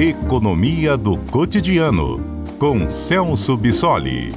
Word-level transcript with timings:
Economia 0.00 0.96
do 0.96 1.16
Cotidiano, 1.16 2.20
com 2.56 2.88
Celso 2.88 3.56
Bissoli. 3.56 4.28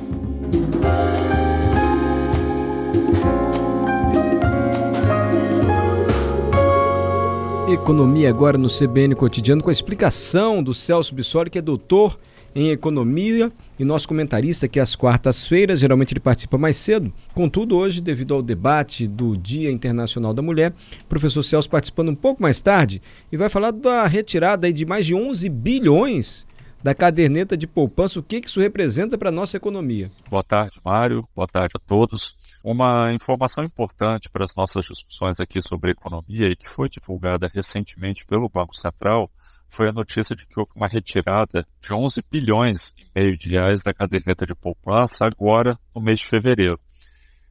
Economia 7.71 8.27
agora 8.27 8.57
no 8.57 8.69
CBN 8.69 9.13
Cotidiano 9.13 9.61
com 9.61 9.69
a 9.69 9.71
explicação 9.71 10.63
do 10.63 10.73
Celso 10.73 11.13
Bissoli, 11.13 11.51
que 11.51 11.59
é 11.59 11.61
doutor 11.61 12.17
em 12.55 12.69
economia 12.69 13.51
e 13.79 13.85
nosso 13.85 14.07
comentarista 14.07 14.67
que 14.67 14.79
às 14.79 14.95
quartas-feiras, 14.95 15.79
geralmente 15.79 16.13
ele 16.13 16.19
participa 16.19 16.57
mais 16.57 16.77
cedo. 16.77 17.11
Contudo, 17.33 17.75
hoje, 17.75 18.01
devido 18.01 18.33
ao 18.33 18.41
debate 18.41 19.07
do 19.07 19.35
Dia 19.35 19.71
Internacional 19.71 20.33
da 20.33 20.41
Mulher, 20.41 20.73
o 21.01 21.05
professor 21.05 21.43
Celso 21.43 21.69
participando 21.69 22.09
um 22.09 22.15
pouco 22.15 22.41
mais 22.41 22.61
tarde 22.61 23.01
e 23.31 23.37
vai 23.37 23.49
falar 23.49 23.71
da 23.71 24.05
retirada 24.05 24.71
de 24.71 24.85
mais 24.85 25.05
de 25.05 25.15
11 25.15 25.49
bilhões 25.49 26.45
da 26.83 26.95
caderneta 26.95 27.55
de 27.55 27.67
poupança, 27.67 28.19
o 28.19 28.23
que 28.23 28.41
isso 28.43 28.59
representa 28.59 29.17
para 29.17 29.29
a 29.29 29.31
nossa 29.31 29.57
economia. 29.57 30.11
Boa 30.29 30.43
tarde, 30.43 30.79
Mário. 30.83 31.27
Boa 31.35 31.47
tarde 31.47 31.73
a 31.75 31.79
todos. 31.79 32.35
Uma 32.63 33.13
informação 33.13 33.63
importante 33.63 34.29
para 34.29 34.43
as 34.43 34.55
nossas 34.55 34.85
discussões 34.85 35.39
aqui 35.39 35.61
sobre 35.61 35.91
economia 35.91 36.47
e 36.47 36.55
que 36.55 36.67
foi 36.67 36.89
divulgada 36.89 37.49
recentemente 37.53 38.25
pelo 38.25 38.49
Banco 38.49 38.75
Central 38.75 39.29
foi 39.71 39.87
a 39.87 39.93
notícia 39.93 40.35
de 40.35 40.45
que 40.45 40.59
houve 40.59 40.73
uma 40.75 40.87
retirada 40.87 41.65
de 41.81 41.93
11 41.93 42.21
bilhões 42.29 42.93
e 42.97 43.07
meio 43.15 43.37
de 43.37 43.51
reais 43.51 43.81
da 43.81 43.93
caderneta 43.93 44.45
de 44.45 44.53
poupança 44.53 45.25
agora 45.25 45.79
no 45.95 46.01
mês 46.01 46.19
de 46.19 46.27
fevereiro. 46.27 46.77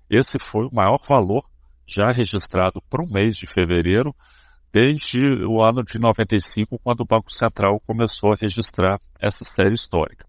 Esse 0.08 0.38
foi 0.38 0.66
o 0.66 0.74
maior 0.74 0.98
valor 1.08 1.42
já 1.86 2.12
registrado 2.12 2.82
para 2.90 3.02
o 3.02 3.10
mês 3.10 3.38
de 3.38 3.46
fevereiro 3.46 4.14
desde 4.70 5.18
o 5.46 5.62
ano 5.62 5.82
de 5.82 5.98
95, 5.98 6.78
quando 6.80 7.00
o 7.00 7.06
Banco 7.06 7.32
Central 7.32 7.80
começou 7.80 8.34
a 8.34 8.36
registrar 8.38 9.00
essa 9.18 9.42
série 9.42 9.74
histórica. 9.74 10.26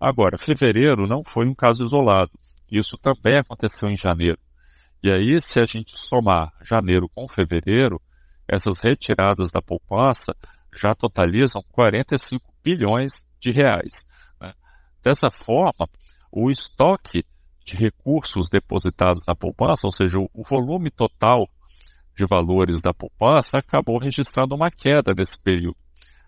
Agora, 0.00 0.38
fevereiro 0.38 1.08
não 1.08 1.24
foi 1.24 1.46
um 1.48 1.54
caso 1.54 1.84
isolado. 1.84 2.30
Isso 2.70 2.96
também 2.96 3.36
aconteceu 3.38 3.88
em 3.90 3.96
janeiro. 3.96 4.38
E 5.02 5.10
aí, 5.10 5.42
se 5.42 5.58
a 5.58 5.66
gente 5.66 5.98
somar 5.98 6.52
janeiro 6.62 7.08
com 7.08 7.26
fevereiro, 7.26 8.00
essas 8.46 8.78
retiradas 8.78 9.50
da 9.50 9.60
poupança 9.60 10.34
já 10.78 10.94
totalizam 10.94 11.62
45 11.72 12.44
bilhões 12.62 13.26
de 13.40 13.50
reais. 13.50 14.06
Né? 14.40 14.52
Dessa 15.02 15.30
forma, 15.30 15.88
o 16.30 16.50
estoque 16.50 17.24
de 17.64 17.76
recursos 17.76 18.48
depositados 18.48 19.24
na 19.26 19.34
poupança, 19.34 19.86
ou 19.86 19.92
seja, 19.92 20.18
o 20.18 20.42
volume 20.42 20.90
total 20.90 21.46
de 22.16 22.26
valores 22.26 22.80
da 22.80 22.94
poupança, 22.94 23.58
acabou 23.58 23.98
registrando 23.98 24.54
uma 24.54 24.70
queda 24.70 25.12
nesse 25.14 25.38
período. 25.40 25.76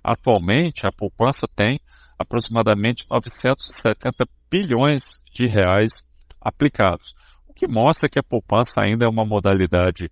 Atualmente, 0.03 0.87
a 0.87 0.93
poupança 0.93 1.47
tem 1.55 1.81
aproximadamente 2.19 3.07
970 3.11 4.27
bilhões 4.51 5.21
de 5.33 5.47
reais 5.47 5.93
aplicados, 6.41 7.15
o 7.47 7.55
que 7.55 7.67
mostra 7.67 8.09
que 8.09 8.19
a 8.19 8.23
poupança 8.23 8.81
ainda 8.81 9.05
é 9.05 9.09
uma 9.09 9.25
modalidade 9.25 10.11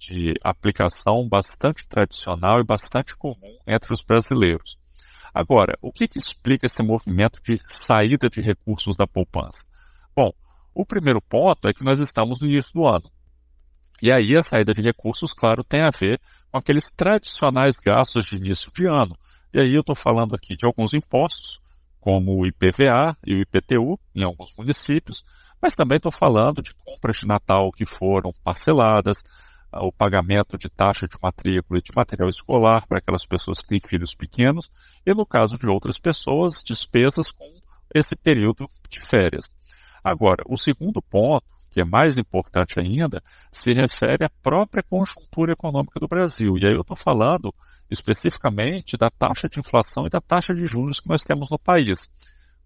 de 0.00 0.34
aplicação 0.42 1.28
bastante 1.28 1.86
tradicional 1.86 2.58
e 2.58 2.64
bastante 2.64 3.14
comum 3.14 3.58
entre 3.66 3.92
os 3.92 4.02
brasileiros. 4.02 4.78
Agora, 5.32 5.78
o 5.80 5.92
que, 5.92 6.08
que 6.08 6.18
explica 6.18 6.66
esse 6.66 6.82
movimento 6.82 7.40
de 7.42 7.60
saída 7.64 8.28
de 8.28 8.40
recursos 8.40 8.96
da 8.96 9.06
poupança? 9.06 9.64
Bom, 10.16 10.32
o 10.74 10.86
primeiro 10.86 11.20
ponto 11.20 11.68
é 11.68 11.72
que 11.72 11.84
nós 11.84 12.00
estamos 12.00 12.40
no 12.40 12.48
início 12.48 12.72
do 12.72 12.86
ano. 12.86 13.10
E 14.02 14.10
aí 14.10 14.34
a 14.34 14.42
saída 14.42 14.72
de 14.72 14.80
recursos, 14.80 15.34
claro, 15.34 15.62
tem 15.62 15.82
a 15.82 15.90
ver 15.90 16.18
com 16.50 16.58
aqueles 16.58 16.90
tradicionais 16.90 17.76
gastos 17.76 18.24
de 18.24 18.36
início 18.36 18.72
de 18.72 18.86
ano. 18.86 19.14
E 19.52 19.60
aí 19.60 19.74
eu 19.74 19.82
estou 19.82 19.94
falando 19.94 20.34
aqui 20.34 20.56
de 20.56 20.64
alguns 20.64 20.94
impostos, 20.94 21.60
como 22.00 22.40
o 22.40 22.46
IPVA 22.46 23.16
e 23.26 23.34
o 23.34 23.40
IPTU 23.42 24.00
em 24.14 24.24
alguns 24.24 24.54
municípios, 24.56 25.22
mas 25.60 25.74
também 25.74 25.96
estou 25.96 26.10
falando 26.10 26.62
de 26.62 26.74
compras 26.74 27.18
de 27.18 27.26
Natal 27.26 27.70
que 27.70 27.84
foram 27.84 28.32
parceladas, 28.42 29.22
o 29.72 29.92
pagamento 29.92 30.58
de 30.58 30.68
taxa 30.68 31.06
de 31.06 31.16
matrícula 31.22 31.78
e 31.78 31.82
de 31.82 31.92
material 31.94 32.28
escolar 32.28 32.86
para 32.86 32.98
aquelas 32.98 33.24
pessoas 33.24 33.58
que 33.58 33.68
têm 33.68 33.80
filhos 33.80 34.14
pequenos, 34.14 34.70
e 35.06 35.14
no 35.14 35.24
caso 35.24 35.56
de 35.56 35.68
outras 35.68 35.98
pessoas, 35.98 36.62
despesas 36.64 37.30
com 37.30 37.60
esse 37.94 38.16
período 38.16 38.68
de 38.88 39.00
férias. 39.00 39.50
Agora, 40.02 40.42
o 40.48 40.56
segundo 40.56 41.02
ponto, 41.02 41.44
que 41.70 41.80
é 41.80 41.84
mais 41.84 42.18
importante 42.18 42.80
ainda, 42.80 43.22
se 43.52 43.72
refere 43.72 44.24
à 44.24 44.30
própria 44.42 44.82
conjuntura 44.82 45.52
econômica 45.52 46.00
do 46.00 46.08
Brasil. 46.08 46.56
E 46.58 46.66
aí 46.66 46.72
eu 46.72 46.80
estou 46.80 46.96
falando 46.96 47.54
especificamente 47.88 48.96
da 48.96 49.10
taxa 49.10 49.48
de 49.48 49.60
inflação 49.60 50.06
e 50.06 50.10
da 50.10 50.20
taxa 50.20 50.52
de 50.52 50.66
juros 50.66 51.00
que 51.00 51.08
nós 51.08 51.22
temos 51.22 51.48
no 51.50 51.58
país. 51.58 52.10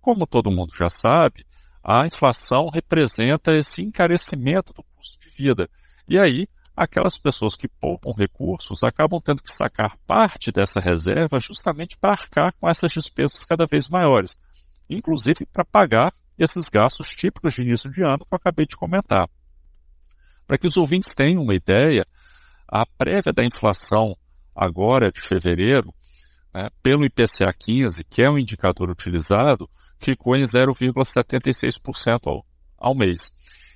Como 0.00 0.26
todo 0.26 0.50
mundo 0.50 0.74
já 0.74 0.88
sabe, 0.88 1.44
a 1.82 2.06
inflação 2.06 2.68
representa 2.68 3.52
esse 3.52 3.82
encarecimento 3.82 4.72
do 4.72 4.82
custo 4.82 5.18
de 5.20 5.28
vida. 5.36 5.68
E 6.08 6.18
aí, 6.18 6.46
aquelas 6.76 7.16
pessoas 7.16 7.54
que 7.54 7.68
poupam 7.68 8.12
recursos 8.12 8.82
acabam 8.82 9.20
tendo 9.20 9.42
que 9.42 9.52
sacar 9.52 9.96
parte 10.06 10.50
dessa 10.50 10.80
reserva 10.80 11.38
justamente 11.38 11.96
para 11.96 12.12
arcar 12.12 12.52
com 12.60 12.68
essas 12.68 12.92
despesas 12.92 13.44
cada 13.44 13.66
vez 13.66 13.88
maiores, 13.88 14.38
inclusive 14.90 15.46
para 15.46 15.64
pagar 15.64 16.12
esses 16.38 16.68
gastos 16.68 17.08
típicos 17.14 17.54
de 17.54 17.62
início 17.62 17.90
de 17.90 18.02
ano 18.02 18.24
que 18.24 18.34
eu 18.34 18.36
acabei 18.36 18.66
de 18.66 18.76
comentar. 18.76 19.28
Para 20.46 20.58
que 20.58 20.66
os 20.66 20.76
ouvintes 20.76 21.14
tenham 21.14 21.42
uma 21.42 21.54
ideia, 21.54 22.04
a 22.68 22.84
prévia 22.84 23.32
da 23.32 23.44
inflação 23.44 24.16
agora 24.54 25.10
de 25.10 25.20
fevereiro, 25.20 25.94
né, 26.52 26.68
pelo 26.82 27.04
IPCA 27.04 27.52
15, 27.56 28.04
que 28.04 28.22
é 28.22 28.28
o 28.28 28.38
indicador 28.38 28.90
utilizado, 28.90 29.68
ficou 29.98 30.36
em 30.36 30.42
0,76% 30.42 32.20
ao, 32.26 32.44
ao 32.76 32.94
mês. 32.94 33.32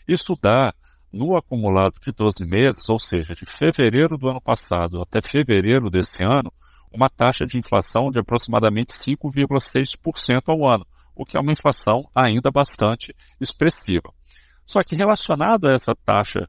Isso 0.07 0.37
dá 0.41 0.73
no 1.13 1.37
acumulado 1.37 1.95
de 2.01 2.13
12 2.13 2.45
meses, 2.45 2.89
ou 2.89 2.99
seja, 2.99 3.35
de 3.35 3.47
fevereiro 3.47 4.19
do 4.19 4.29
ano 4.29 4.41
passado 4.41 5.01
até 5.01 5.23
fevereiro 5.23 5.91
desse 5.91 6.23
ano, 6.23 6.53
uma 6.93 7.09
taxa 7.09 7.47
de 7.47 7.59
inflação 7.59 8.11
de 8.11 8.19
aproximadamente 8.19 8.93
5,6% 8.93 10.43
ao 10.47 10.67
ano, 10.67 10.87
o 11.15 11.25
que 11.25 11.37
é 11.37 11.41
uma 11.41 11.53
inflação 11.53 12.09
ainda 12.15 12.51
bastante 12.51 13.15
expressiva. 13.41 14.13
Só 14.65 14.83
que 14.83 14.95
relacionado 14.95 15.67
a 15.67 15.73
essa 15.73 15.95
taxa 15.95 16.49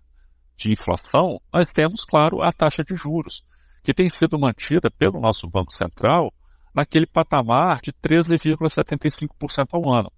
de 0.58 0.72
inflação, 0.72 1.40
nós 1.54 1.72
temos, 1.72 2.04
claro, 2.04 2.42
a 2.42 2.52
taxa 2.52 2.84
de 2.84 2.96
juros, 2.96 3.44
que 3.82 3.94
tem 3.94 4.10
sido 4.10 4.38
mantida 4.38 4.92
pelo 4.92 5.22
nosso 5.22 5.50
Banco 5.50 5.72
Central 5.72 6.34
naquele 6.76 7.08
patamar 7.08 7.80
de 7.82 7.94
13,75% 7.94 9.68
ao 9.72 9.90
ano. 9.92 10.12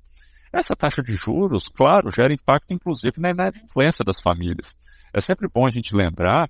Essa 0.51 0.75
taxa 0.75 1.01
de 1.01 1.15
juros, 1.15 1.65
claro, 1.69 2.11
gera 2.11 2.33
impacto 2.33 2.73
inclusive 2.73 3.19
na 3.19 3.29
inadimplência 3.29 4.03
das 4.03 4.19
famílias. 4.19 4.75
É 5.13 5.21
sempre 5.21 5.47
bom 5.47 5.65
a 5.65 5.71
gente 5.71 5.95
lembrar 5.95 6.49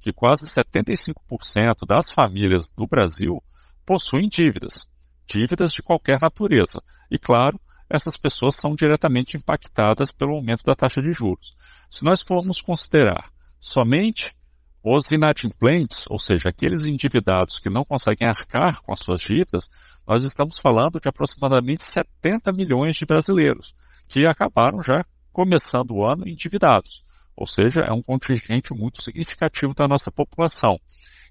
que 0.00 0.12
quase 0.12 0.46
75% 0.46 1.86
das 1.86 2.10
famílias 2.10 2.70
do 2.70 2.86
Brasil 2.86 3.42
possuem 3.84 4.28
dívidas, 4.28 4.88
dívidas 5.26 5.72
de 5.72 5.82
qualquer 5.82 6.20
natureza. 6.20 6.80
E, 7.10 7.18
claro, 7.18 7.60
essas 7.88 8.16
pessoas 8.16 8.54
são 8.54 8.74
diretamente 8.74 9.36
impactadas 9.36 10.12
pelo 10.12 10.36
aumento 10.36 10.62
da 10.64 10.76
taxa 10.76 11.02
de 11.02 11.12
juros. 11.12 11.56
Se 11.90 12.04
nós 12.04 12.22
formos 12.22 12.60
considerar 12.60 13.30
somente 13.58 14.32
os 14.82 15.10
inadimplentes, 15.10 16.06
ou 16.08 16.18
seja, 16.18 16.48
aqueles 16.48 16.86
endividados 16.86 17.58
que 17.58 17.68
não 17.68 17.84
conseguem 17.84 18.26
arcar 18.26 18.80
com 18.82 18.92
as 18.92 19.00
suas 19.00 19.20
dívidas, 19.20 19.68
nós 20.06 20.24
estamos 20.24 20.58
falando 20.58 20.98
de 20.98 21.08
aproximadamente 21.08 21.82
70 21.82 22.52
milhões 22.52 22.96
de 22.96 23.04
brasileiros 23.04 23.74
que 24.08 24.26
acabaram 24.26 24.82
já 24.82 25.04
começando 25.32 25.92
o 25.92 26.04
ano 26.04 26.26
endividados. 26.26 27.04
Ou 27.36 27.46
seja, 27.46 27.80
é 27.80 27.92
um 27.92 28.02
contingente 28.02 28.74
muito 28.74 29.02
significativo 29.02 29.74
da 29.74 29.86
nossa 29.86 30.10
população. 30.10 30.78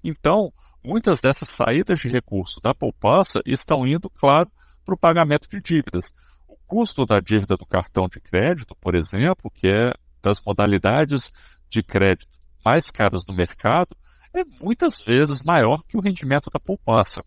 Então, 0.02 0.52
muitas 0.82 1.20
dessas 1.20 1.48
saídas 1.50 2.00
de 2.00 2.08
recursos 2.08 2.60
da 2.62 2.74
poupança 2.74 3.40
estão 3.44 3.86
indo, 3.86 4.08
claro, 4.08 4.50
para 4.84 4.94
o 4.94 4.98
pagamento 4.98 5.48
de 5.48 5.60
dívidas. 5.60 6.10
O 6.48 6.56
custo 6.66 7.04
da 7.04 7.20
dívida 7.20 7.56
do 7.56 7.66
cartão 7.66 8.08
de 8.08 8.18
crédito, 8.18 8.74
por 8.80 8.94
exemplo, 8.94 9.50
que 9.50 9.68
é 9.68 9.92
das 10.22 10.40
modalidades 10.40 11.32
de 11.68 11.82
crédito 11.82 12.29
mais 12.64 12.90
caras 12.90 13.24
no 13.26 13.34
mercado, 13.34 13.96
é 14.34 14.44
muitas 14.62 14.98
vezes 14.98 15.42
maior 15.42 15.82
que 15.88 15.96
o 15.96 16.00
rendimento 16.00 16.50
da 16.50 16.60
poupança. 16.60 17.22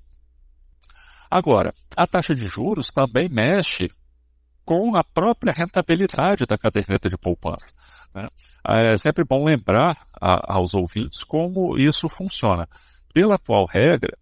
Agora, 1.30 1.74
a 1.98 2.06
taxa 2.06 2.34
de 2.34 2.48
juros 2.48 2.88
também 2.88 3.28
mexe 3.28 3.90
com 4.64 4.96
a 4.96 5.04
própria 5.04 5.52
rentabilidade 5.52 6.46
da 6.46 6.58
caderneta 6.58 7.10
de 7.10 7.18
poupança. 7.18 7.74
Né? 8.14 8.28
É 8.66 8.98
sempre 8.98 9.26
bom 9.26 9.44
lembrar 9.44 10.08
a, 10.14 10.56
aos 10.56 10.74
ouvintes 10.74 11.24
como 11.24 11.78
isso 11.78 12.08
funciona. 12.08 12.68
Pela 13.14 13.36
atual 13.36 13.66
regra, 13.66 14.18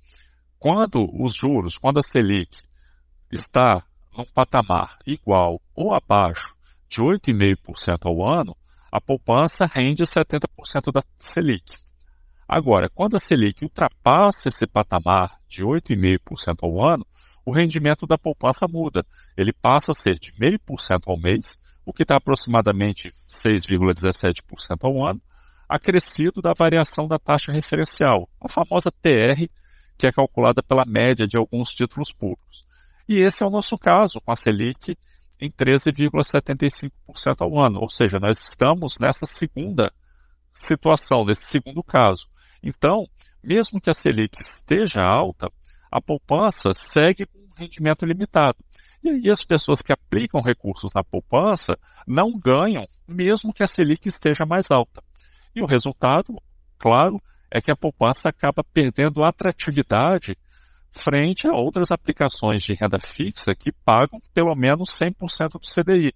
quando 0.58 1.08
os 1.14 1.36
juros, 1.36 1.78
quando 1.78 2.00
a 2.00 2.04
Selic 2.04 2.64
está 3.32 3.84
num 4.18 4.26
patamar 4.34 4.98
igual 5.06 5.62
ou 5.76 5.96
abaixo 5.96 6.56
de 6.90 7.02
8,5% 7.02 8.06
ao 8.06 8.28
ano, 8.28 8.56
a 8.92 9.00
poupança 9.00 9.66
rende 9.66 10.04
70% 10.04 10.92
da 10.92 11.02
Selic. 11.18 11.78
Agora, 12.48 12.90
quando 12.90 13.16
a 13.16 13.20
Selic 13.20 13.64
ultrapassa 13.64 14.50
esse 14.50 14.68
patamar 14.68 15.40
de 15.48 15.64
8,5% 15.64 16.58
ao 16.64 16.84
ano, 16.84 17.06
o 17.46 17.52
rendimento 17.52 18.06
da 18.06 18.18
poupança 18.18 18.68
muda. 18.68 19.06
Ele 19.38 19.54
passa 19.54 19.92
a 19.92 19.96
ser 19.96 20.20
de 20.20 20.32
0,5% 20.34 21.04
ao 21.08 21.18
mês, 21.18 21.58
o 21.86 21.94
que 21.94 22.04
está 22.04 22.18
aproximadamente 22.18 23.10
6,17% 23.28 24.78
ao 24.82 25.06
ano, 25.06 25.22
acrescido 25.68 26.42
da 26.42 26.52
variação 26.58 27.08
da 27.08 27.18
taxa 27.18 27.52
referencial, 27.52 28.30
a 28.40 28.50
famosa 28.50 28.92
TR, 28.92 29.48
que 29.98 30.06
é 30.06 30.12
calculada 30.12 30.62
pela 30.62 30.86
média 30.86 31.26
de 31.26 31.38
alguns 31.38 31.74
títulos 31.74 32.12
públicos. 32.12 32.66
E 33.08 33.18
esse 33.18 33.42
é 33.44 33.46
o 33.46 33.50
nosso 33.50 33.78
caso, 33.78 34.22
com 34.22 34.32
a 34.32 34.36
Selic 34.36 34.96
em 35.42 35.50
13,75% 35.50 36.92
ao 37.40 37.60
ano, 37.60 37.80
ou 37.82 37.90
seja, 37.90 38.20
nós 38.20 38.40
estamos 38.40 39.00
nessa 39.00 39.26
segunda 39.26 39.92
situação, 40.54 41.26
nesse 41.26 41.46
segundo 41.46 41.82
caso. 41.82 42.28
Então, 42.62 43.08
mesmo 43.44 43.82
que 43.82 43.90
a 43.90 43.94
Selic 43.94 44.40
esteja 44.40 45.02
alta, 45.02 45.52
a 45.92 46.00
poupança 46.00 46.74
segue 46.76 47.26
com 47.26 47.40
um 47.40 47.56
rendimento 47.58 48.06
limitado. 48.06 48.60
E 49.04 49.10
aí 49.10 49.30
as 49.32 49.44
pessoas 49.44 49.82
que 49.82 49.92
aplicam 49.92 50.42
recursos 50.42 50.94
na 50.94 51.04
poupança 51.04 51.76
não 52.08 52.32
ganham, 52.40 52.86
mesmo 53.10 53.52
que 53.52 53.64
a 53.64 53.68
Selic 53.68 54.08
esteja 54.08 54.46
mais 54.46 54.70
alta. 54.70 55.04
E 55.56 55.62
o 55.62 55.66
resultado, 55.66 56.36
claro, 56.78 57.20
é 57.50 57.60
que 57.60 57.72
a 57.72 57.76
poupança 57.76 58.30
acaba 58.30 58.64
perdendo 58.64 59.24
atratividade 59.24 60.38
frente 60.92 61.48
a 61.48 61.54
outras 61.54 61.90
aplicações 61.92 62.64
de 62.64 62.74
renda 62.74 63.00
fixa 63.00 63.56
que 63.56 63.72
pagam 63.72 64.20
pelo 64.34 64.54
menos 64.56 64.90
100% 64.90 65.54
do 65.54 65.60
CDI, 65.60 66.14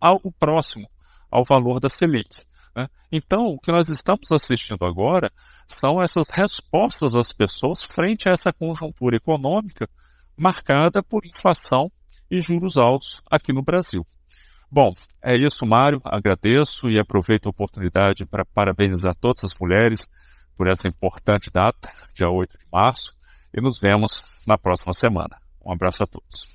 algo 0.00 0.30
próximo 0.38 0.88
ao 1.30 1.44
valor 1.44 1.80
da 1.80 1.88
Selic. 1.88 2.44
Né? 2.76 2.86
Então, 3.10 3.46
o 3.46 3.58
que 3.58 3.72
nós 3.72 3.88
estamos 3.88 4.30
assistindo 4.30 4.84
agora 4.84 5.32
são 5.66 6.02
essas 6.02 6.28
respostas 6.30 7.12
das 7.12 7.32
pessoas 7.32 7.82
frente 7.82 8.28
a 8.28 8.32
essa 8.32 8.52
conjuntura 8.52 9.16
econômica 9.16 9.88
marcada 10.36 11.02
por 11.02 11.26
inflação 11.26 11.90
e 12.30 12.40
juros 12.40 12.76
altos 12.76 13.22
aqui 13.30 13.52
no 13.52 13.62
Brasil. 13.62 14.04
Bom, 14.70 14.92
é 15.22 15.36
isso, 15.36 15.66
Mário. 15.66 16.00
Agradeço 16.04 16.88
e 16.88 16.98
aproveito 16.98 17.46
a 17.46 17.50
oportunidade 17.50 18.24
para 18.24 18.44
parabenizar 18.44 19.14
todas 19.16 19.42
as 19.42 19.54
mulheres 19.60 20.08
por 20.56 20.68
essa 20.68 20.86
importante 20.86 21.50
data, 21.50 21.90
dia 22.14 22.28
8 22.28 22.56
de 22.56 22.66
março, 22.72 23.14
e 23.52 23.60
nos 23.60 23.78
vemos 23.80 24.22
na 24.46 24.58
próxima 24.58 24.92
semana. 24.92 25.36
Um 25.64 25.72
abraço 25.72 26.02
a 26.02 26.06
todos. 26.06 26.50